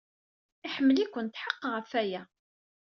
Iḥemmel-iken. 0.65 1.25
Tḥeqqeɣ 1.27 1.71
ɣef 1.75 1.91
waya. 1.95 2.21